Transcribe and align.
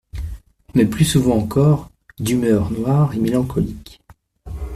Mais 0.73 0.87
plus 0.87 1.05
souvent 1.05 1.37
encore, 1.37 1.91
d'humeur 2.19 2.71
noire 2.71 3.13
et 3.13 3.19
mélancolique. 3.19 4.01